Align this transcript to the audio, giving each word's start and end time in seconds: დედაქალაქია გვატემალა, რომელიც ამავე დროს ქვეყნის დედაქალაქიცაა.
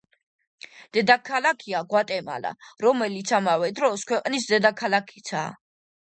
დედაქალაქია 0.95 1.81
გვატემალა, 1.91 2.51
რომელიც 2.85 3.33
ამავე 3.39 3.69
დროს 3.81 4.05
ქვეყნის 4.13 4.49
დედაქალაქიცაა. 4.53 5.53